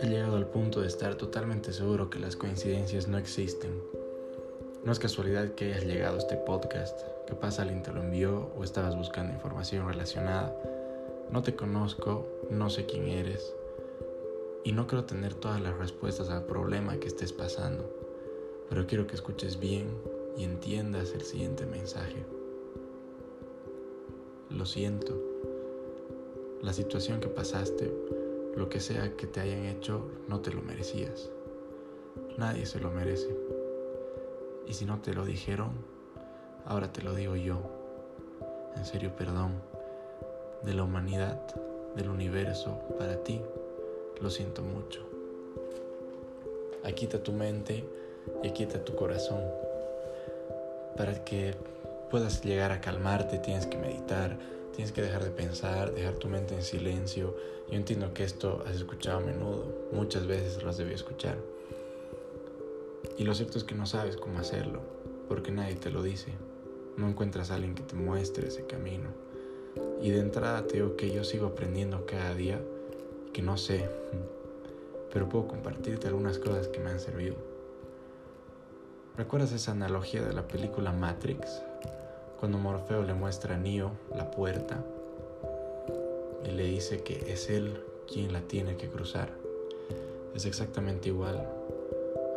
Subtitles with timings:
[0.00, 3.82] He llegado al punto de estar totalmente seguro que las coincidencias no existen.
[4.84, 7.00] No es casualidad que hayas llegado a este podcast.
[7.26, 10.54] Capaz alguien te lo envió o estabas buscando información relacionada.
[11.30, 13.54] No te conozco, no sé quién eres
[14.64, 17.84] y no creo tener todas las respuestas al problema que estés pasando,
[18.68, 19.86] pero quiero que escuches bien
[20.36, 22.24] y entiendas el siguiente mensaje.
[24.56, 25.20] Lo siento.
[26.62, 27.92] La situación que pasaste
[28.54, 31.28] lo que sea que te hayan hecho, no te lo merecías.
[32.38, 33.36] Nadie se lo merece.
[34.68, 35.72] Y si no te lo dijeron,
[36.66, 37.58] ahora te lo digo yo.
[38.76, 39.54] En serio, perdón.
[40.62, 41.40] De la humanidad,
[41.96, 43.40] del universo, para ti,
[44.20, 45.00] lo siento mucho.
[46.84, 47.84] Aquí está tu mente
[48.44, 49.42] y aquí está tu corazón.
[50.96, 51.56] Para que
[52.14, 54.38] puedas llegar a calmarte, tienes que meditar,
[54.72, 57.36] Tienes que dejar de pensar, dejar tu mente en silencio.
[57.68, 61.38] Yo entiendo que esto has escuchado a menudo, muchas veces lo has debido escuchar.
[63.18, 64.80] Y lo cierto es que no sabes cómo hacerlo,
[65.28, 66.32] porque nadie te lo dice.
[66.96, 69.10] No encuentras a alguien que te muestre ese camino.
[70.00, 72.60] Y de entrada te digo que yo sigo aprendiendo cada día,
[73.32, 73.88] que no sé,
[75.12, 77.36] pero puedo compartirte algunas cosas que me han servido.
[79.16, 81.62] ¿Recuerdas esa analogía de la película Matrix?
[82.38, 84.84] Cuando Morfeo le muestra a Neo la puerta
[86.44, 89.30] y le dice que es él quien la tiene que cruzar.
[90.34, 91.48] Es exactamente igual.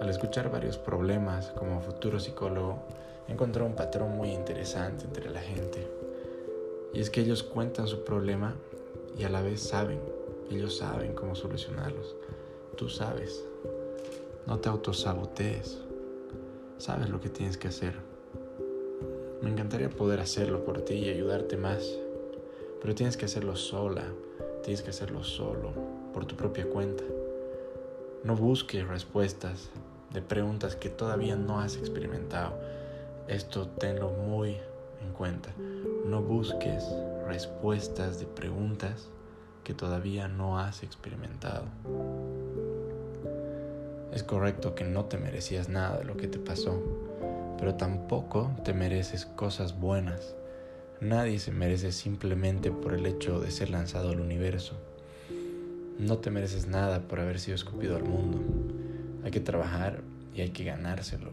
[0.00, 2.82] Al escuchar varios problemas como futuro psicólogo,
[3.28, 5.86] encontré un patrón muy interesante entre la gente.
[6.92, 8.54] Y es que ellos cuentan su problema
[9.18, 10.00] y a la vez saben,
[10.50, 12.14] ellos saben cómo solucionarlos.
[12.76, 13.44] Tú sabes.
[14.46, 15.78] No te autosabotees.
[16.78, 17.94] Sabes lo que tienes que hacer.
[19.42, 21.98] Me encantaría poder hacerlo por ti y ayudarte más,
[22.80, 24.04] pero tienes que hacerlo sola,
[24.62, 25.72] tienes que hacerlo solo,
[26.14, 27.04] por tu propia cuenta.
[28.24, 29.70] No busques respuestas
[30.12, 32.54] de preguntas que todavía no has experimentado.
[33.28, 34.56] Esto tenlo muy
[35.02, 35.50] en cuenta.
[36.06, 36.84] No busques
[37.26, 39.08] respuestas de preguntas
[39.64, 41.64] que todavía no has experimentado.
[44.12, 46.80] Es correcto que no te merecías nada de lo que te pasó,
[47.58, 50.34] pero tampoco te mereces cosas buenas.
[51.00, 54.74] Nadie se merece simplemente por el hecho de ser lanzado al universo.
[55.98, 58.38] No te mereces nada por haber sido escupido al mundo.
[59.24, 60.02] Hay que trabajar
[60.34, 61.30] y hay que ganárselo.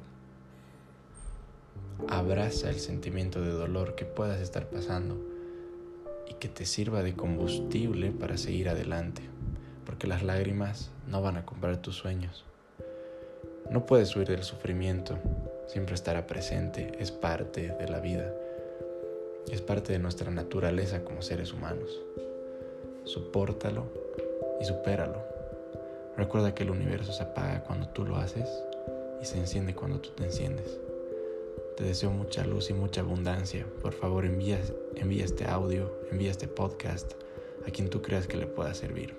[2.07, 5.17] Abraza el sentimiento de dolor que puedas estar pasando
[6.29, 9.22] y que te sirva de combustible para seguir adelante,
[9.85, 12.45] porque las lágrimas no van a comprar tus sueños.
[13.69, 15.17] No puedes huir del sufrimiento,
[15.68, 18.34] siempre estará presente, es parte de la vida,
[19.51, 22.01] es parte de nuestra naturaleza como seres humanos.
[23.06, 23.85] Sopórtalo
[24.62, 25.22] y supéralo.
[26.16, 28.50] Recuerda que el universo se apaga cuando tú lo haces
[29.22, 30.79] y se enciende cuando tú te enciendes.
[31.78, 33.66] Te deseo mucha luz y mucha abundancia.
[33.81, 34.59] Por favor, envía,
[34.95, 37.13] envía este audio, envía este podcast
[37.68, 39.16] a quien tú creas que le pueda servir.